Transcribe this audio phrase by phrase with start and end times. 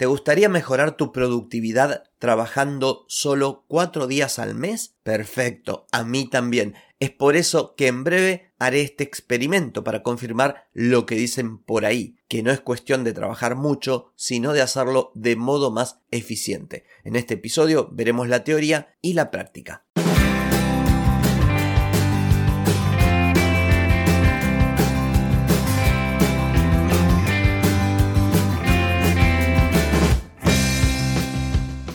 [0.00, 4.94] ¿Te gustaría mejorar tu productividad trabajando solo cuatro días al mes?
[5.02, 6.74] Perfecto, a mí también.
[7.00, 11.84] Es por eso que en breve haré este experimento para confirmar lo que dicen por
[11.84, 16.86] ahí, que no es cuestión de trabajar mucho, sino de hacerlo de modo más eficiente.
[17.04, 19.84] En este episodio veremos la teoría y la práctica.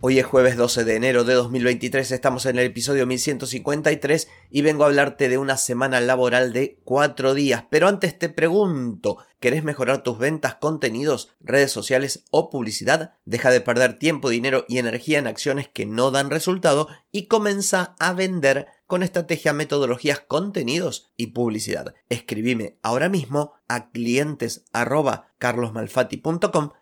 [0.00, 4.84] Hoy es jueves 12 de enero de 2023, estamos en el episodio 1153 y vengo
[4.84, 7.64] a hablarte de una semana laboral de 4 días.
[7.68, 13.14] Pero antes te pregunto, ¿querés mejorar tus ventas, contenidos, redes sociales o publicidad?
[13.24, 17.96] Deja de perder tiempo, dinero y energía en acciones que no dan resultado y comienza
[17.98, 21.94] a vender con estrategia, metodologías, contenidos y publicidad.
[22.08, 24.64] Escribime ahora mismo a clientes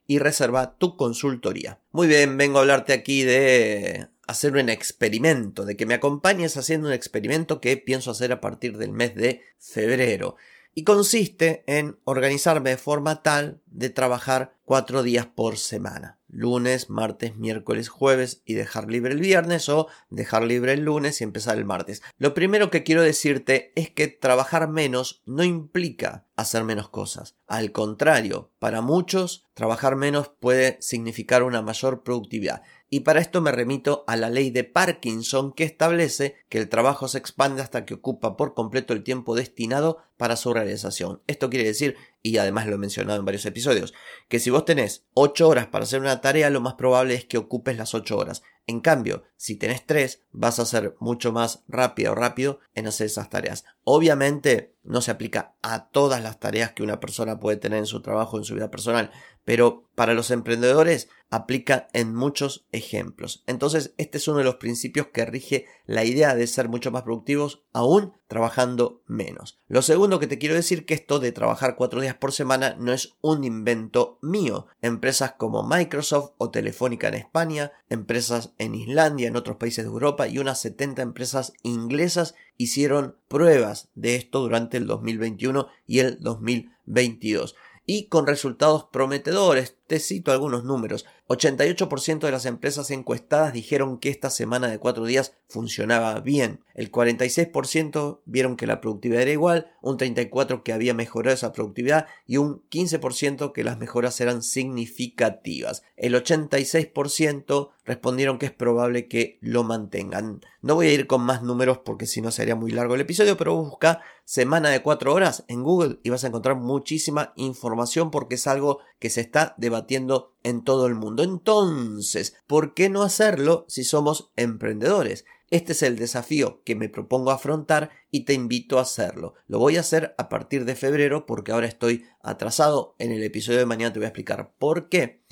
[0.06, 1.80] y reserva tu consultoría.
[1.90, 6.86] Muy bien, vengo a hablarte aquí de hacer un experimento, de que me acompañes haciendo
[6.86, 10.36] un experimento que pienso hacer a partir del mes de febrero.
[10.74, 17.36] Y consiste en organizarme de forma tal de trabajar cuatro días por semana lunes, martes,
[17.36, 21.64] miércoles, jueves y dejar libre el viernes o dejar libre el lunes y empezar el
[21.64, 22.02] martes.
[22.18, 27.36] Lo primero que quiero decirte es que trabajar menos no implica hacer menos cosas.
[27.46, 32.62] Al contrario, para muchos, trabajar menos puede significar una mayor productividad.
[32.88, 37.08] Y para esto me remito a la ley de Parkinson que establece que el trabajo
[37.08, 41.20] se expande hasta que ocupa por completo el tiempo destinado para su realización.
[41.26, 41.96] Esto quiere decir,
[42.26, 43.94] y además lo he mencionado en varios episodios,
[44.28, 47.38] que si vos tenés 8 horas para hacer una tarea, lo más probable es que
[47.38, 48.42] ocupes las 8 horas.
[48.66, 53.06] En cambio, si tenés 3, vas a ser mucho más rápido o rápido en hacer
[53.06, 53.64] esas tareas.
[53.84, 58.02] Obviamente no se aplica a todas las tareas que una persona puede tener en su
[58.02, 59.12] trabajo, en su vida personal,
[59.44, 63.42] pero para los emprendedores aplica en muchos ejemplos.
[63.46, 67.02] Entonces, este es uno de los principios que rige la idea de ser mucho más
[67.02, 69.60] productivos aún trabajando menos.
[69.68, 72.92] Lo segundo que te quiero decir que esto de trabajar cuatro días por semana no
[72.92, 74.66] es un invento mío.
[74.82, 80.28] Empresas como Microsoft o Telefónica en España, empresas en Islandia, en otros países de Europa
[80.28, 87.54] y unas 70 empresas inglesas hicieron pruebas de esto durante el 2021 y el 2022
[87.86, 89.76] y con resultados prometedores.
[89.86, 91.06] Te cito algunos números.
[91.28, 96.64] 88% de las empresas encuestadas dijeron que esta semana de cuatro días funcionaba bien.
[96.74, 102.06] El 46% vieron que la productividad era igual, un 34% que había mejorado esa productividad
[102.26, 105.82] y un 15% que las mejoras eran significativas.
[105.96, 110.40] El 86% respondieron que es probable que lo mantengan.
[110.60, 113.36] No voy a ir con más números porque si no sería muy largo el episodio,
[113.36, 118.34] pero busca semana de cuatro horas en Google y vas a encontrar muchísima información porque
[118.34, 121.22] es algo que se está debatiendo en todo el mundo.
[121.22, 125.24] Entonces, ¿por qué no hacerlo si somos emprendedores?
[125.50, 129.34] Este es el desafío que me propongo afrontar y te invito a hacerlo.
[129.46, 132.96] Lo voy a hacer a partir de febrero porque ahora estoy atrasado.
[132.98, 135.22] En el episodio de mañana te voy a explicar por qué.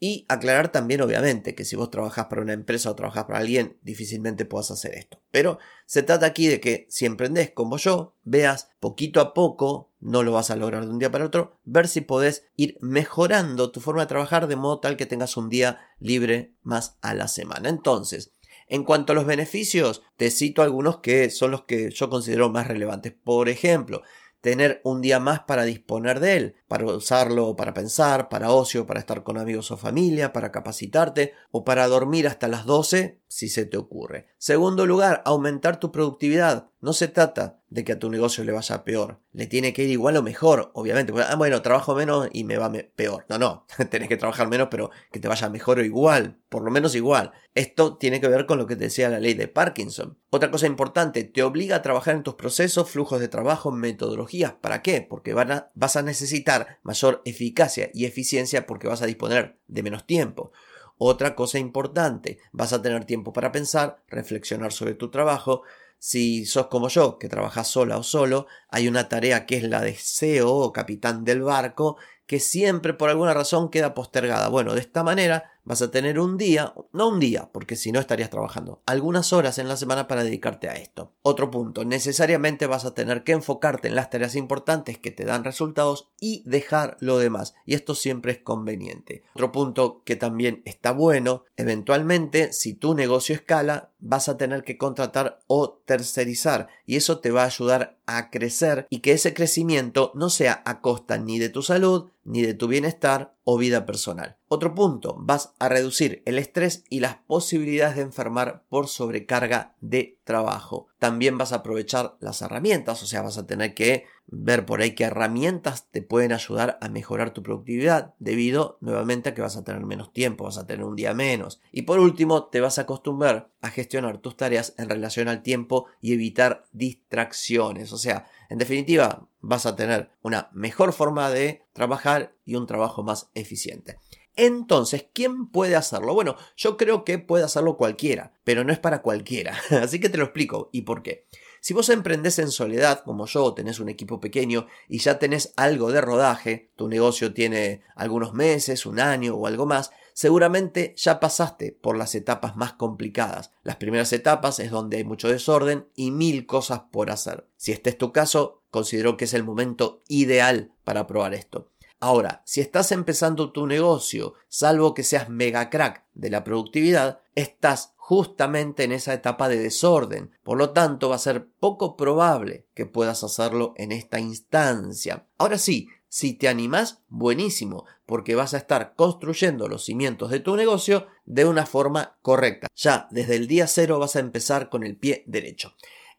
[0.00, 3.78] Y aclarar también, obviamente, que si vos trabajas para una empresa o trabajas para alguien,
[3.82, 5.20] difícilmente puedas hacer esto.
[5.30, 10.22] Pero se trata aquí de que si emprendés como yo, veas poquito a poco, no
[10.22, 13.80] lo vas a lograr de un día para otro, ver si podés ir mejorando tu
[13.80, 17.68] forma de trabajar de modo tal que tengas un día libre más a la semana.
[17.68, 18.32] Entonces,
[18.68, 22.66] en cuanto a los beneficios, te cito algunos que son los que yo considero más
[22.66, 23.12] relevantes.
[23.12, 24.02] Por ejemplo,
[24.40, 28.98] tener un día más para disponer de él, para usarlo para pensar, para ocio, para
[28.98, 33.64] estar con amigos o familia, para capacitarte o para dormir hasta las 12 si se
[33.64, 34.26] te ocurre.
[34.38, 36.70] Segundo lugar, aumentar tu productividad.
[36.80, 39.18] No se trata de que a tu negocio le vaya peor.
[39.32, 41.12] Le tiene que ir igual o mejor, obviamente.
[41.16, 43.24] Ah, bueno, trabajo menos y me va peor.
[43.28, 43.66] No, no.
[43.90, 46.38] Tenés que trabajar menos, pero que te vaya mejor o igual.
[46.48, 47.32] Por lo menos igual.
[47.54, 50.18] Esto tiene que ver con lo que te decía la ley de Parkinson.
[50.30, 54.52] Otra cosa importante, te obliga a trabajar en tus procesos, flujos de trabajo, metodologías.
[54.52, 55.04] ¿Para qué?
[55.08, 60.52] Porque vas a necesitar mayor eficacia y eficiencia porque vas a disponer de menos tiempo.
[60.96, 65.62] Otra cosa importante, vas a tener tiempo para pensar, reflexionar sobre tu trabajo.
[65.98, 69.80] Si sos como yo, que trabajas sola o solo, hay una tarea que es la
[69.80, 71.96] de CEO o capitán del barco,
[72.26, 74.48] que siempre por alguna razón queda postergada.
[74.48, 78.00] Bueno, de esta manera vas a tener un día, no un día, porque si no
[78.00, 81.12] estarías trabajando, algunas horas en la semana para dedicarte a esto.
[81.22, 85.44] Otro punto, necesariamente vas a tener que enfocarte en las tareas importantes que te dan
[85.44, 87.54] resultados y dejar lo demás.
[87.66, 89.22] Y esto siempre es conveniente.
[89.34, 94.76] Otro punto que también está bueno, eventualmente, si tu negocio escala, vas a tener que
[94.76, 100.12] contratar o tercerizar y eso te va a ayudar a crecer y que ese crecimiento
[100.14, 104.38] no sea a costa ni de tu salud, ni de tu bienestar o vida personal.
[104.48, 110.13] Otro punto, vas a reducir el estrés y las posibilidades de enfermar por sobrecarga de
[110.24, 110.88] trabajo.
[110.98, 114.94] También vas a aprovechar las herramientas, o sea, vas a tener que ver por ahí
[114.94, 119.64] qué herramientas te pueden ayudar a mejorar tu productividad debido nuevamente a que vas a
[119.64, 121.60] tener menos tiempo, vas a tener un día menos.
[121.72, 125.86] Y por último, te vas a acostumbrar a gestionar tus tareas en relación al tiempo
[126.00, 127.92] y evitar distracciones.
[127.92, 133.02] O sea, en definitiva, vas a tener una mejor forma de trabajar y un trabajo
[133.02, 133.98] más eficiente.
[134.36, 136.14] Entonces, ¿quién puede hacerlo?
[136.14, 139.56] Bueno, yo creo que puede hacerlo cualquiera, pero no es para cualquiera.
[139.82, 141.26] Así que te lo explico y por qué.
[141.60, 145.90] Si vos emprendés en soledad, como yo, tenés un equipo pequeño y ya tenés algo
[145.92, 151.72] de rodaje, tu negocio tiene algunos meses, un año o algo más, seguramente ya pasaste
[151.72, 153.50] por las etapas más complicadas.
[153.62, 157.46] Las primeras etapas es donde hay mucho desorden y mil cosas por hacer.
[157.56, 161.70] Si este es tu caso, considero que es el momento ideal para probar esto.
[162.04, 167.94] Ahora, si estás empezando tu negocio, salvo que seas mega crack de la productividad, estás
[167.96, 170.30] justamente en esa etapa de desorden.
[170.42, 175.26] Por lo tanto, va a ser poco probable que puedas hacerlo en esta instancia.
[175.38, 180.56] Ahora sí, si te animas, buenísimo, porque vas a estar construyendo los cimientos de tu
[180.56, 182.66] negocio de una forma correcta.
[182.76, 185.74] Ya desde el día cero vas a empezar con el pie derecho.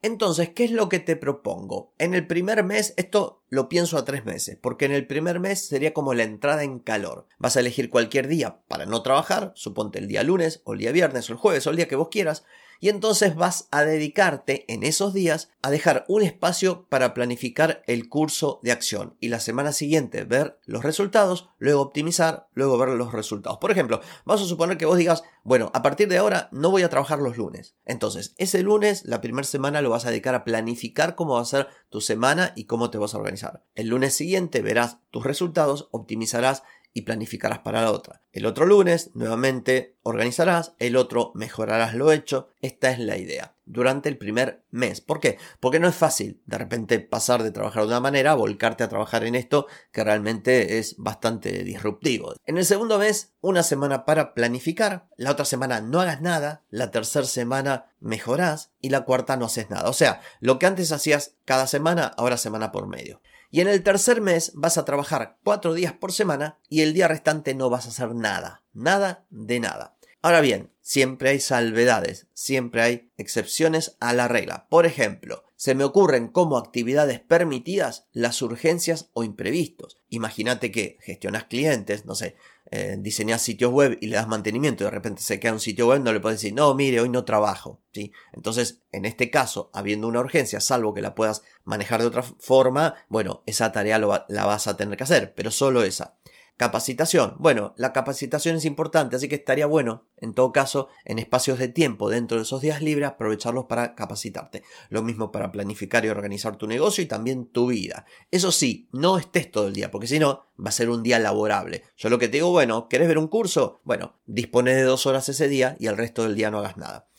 [0.05, 1.93] Entonces, ¿qué es lo que te propongo?
[1.97, 5.67] En el primer mes, esto lo pienso a tres meses, porque en el primer mes
[5.67, 7.27] sería como la entrada en calor.
[7.37, 10.91] Vas a elegir cualquier día para no trabajar, suponte el día lunes, o el día
[10.91, 12.43] viernes, o el jueves, o el día que vos quieras,
[12.79, 18.09] y entonces vas a dedicarte en esos días a dejar un espacio para planificar el
[18.09, 23.13] curso de acción y la semana siguiente ver los resultados, luego optimizar, luego ver los
[23.13, 23.57] resultados.
[23.59, 26.83] Por ejemplo, vamos a suponer que vos digas, bueno, a partir de ahora no voy
[26.83, 27.75] a trabajar los lunes.
[27.85, 31.45] Entonces, ese lunes, la primera semana lo vas a dedicar a planificar cómo va a
[31.45, 33.34] ser tu semana y cómo te vas a organizar.
[33.75, 36.63] El lunes siguiente verás tus resultados, optimizarás
[36.95, 38.21] y planificarás para la otra.
[38.31, 42.47] El otro lunes nuevamente organizarás, el otro mejorarás lo hecho.
[42.61, 43.53] Esta es la idea.
[43.65, 45.01] Durante el primer mes.
[45.01, 45.37] ¿Por qué?
[45.59, 49.25] Porque no es fácil de repente pasar de trabajar de una manera volcarte a trabajar
[49.25, 52.33] en esto que realmente es bastante disruptivo.
[52.45, 56.91] En el segundo mes, una semana para planificar, la otra semana no hagas nada, la
[56.91, 59.89] tercera semana mejorás y la cuarta no haces nada.
[59.89, 63.19] O sea, lo que antes hacías cada semana, ahora semana por medio.
[63.51, 67.07] Y en el tercer mes vas a trabajar cuatro días por semana y el día
[67.07, 68.63] restante no vas a hacer nada.
[68.73, 69.95] Nada de nada.
[70.21, 74.67] Ahora bien, siempre hay salvedades, siempre hay excepciones a la regla.
[74.69, 79.97] Por ejemplo, se me ocurren como actividades permitidas las urgencias o imprevistos.
[80.09, 82.35] Imagínate que gestionas clientes, no sé,
[82.71, 85.87] eh, diseñas sitios web y le das mantenimiento y de repente se queda un sitio
[85.87, 87.81] web, no le puedes decir, no, mire, hoy no trabajo.
[87.93, 88.11] ¿sí?
[88.33, 92.95] Entonces, en este caso, habiendo una urgencia, salvo que la puedas manejar de otra forma,
[93.07, 96.15] bueno, esa tarea la vas a tener que hacer, pero solo esa.
[96.57, 97.35] Capacitación.
[97.37, 101.67] Bueno, la capacitación es importante, así que estaría bueno, en todo caso, en espacios de
[101.67, 104.63] tiempo dentro de esos días libres, aprovecharlos para capacitarte.
[104.87, 108.05] Lo mismo para planificar y organizar tu negocio y también tu vida.
[108.31, 111.19] Eso sí, no estés todo el día, porque si no, va a ser un día
[111.19, 111.83] laborable.
[111.97, 113.81] Yo lo que te digo, bueno, ¿querés ver un curso?
[113.83, 117.09] Bueno, dispone de dos horas ese día y el resto del día no hagas nada.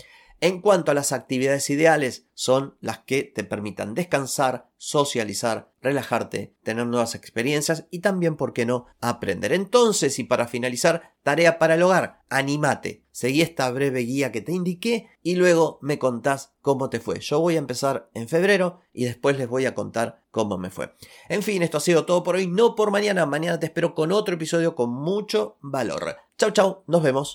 [0.41, 6.87] En cuanto a las actividades ideales, son las que te permitan descansar, socializar, relajarte, tener
[6.87, 9.55] nuevas experiencias y también, ¿por qué no?, aprender.
[9.55, 14.53] Entonces, y para finalizar, tarea para el hogar, animate, seguí esta breve guía que te
[14.53, 17.21] indiqué y luego me contás cómo te fue.
[17.21, 20.93] Yo voy a empezar en febrero y después les voy a contar cómo me fue.
[21.31, 24.13] En fin, esto ha sido todo por hoy, no por mañana, mañana te espero con
[24.13, 26.17] otro episodio con mucho valor.
[26.37, 27.35] Chau, chau, nos vemos.